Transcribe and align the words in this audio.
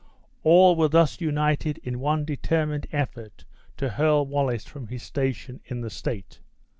All 0.41 0.75
were 0.75 0.87
thus 0.87 1.21
united 1.21 1.77
in 1.83 1.99
one 1.99 2.25
determined 2.25 2.87
effort 2.91 3.45
to 3.77 3.89
hurl 3.89 4.25
Wallace 4.25 4.65
from 4.65 4.87
his 4.87 5.03
station 5.03 5.61
in 5.63 5.81
the 5.81 5.91
state. 5.91 6.39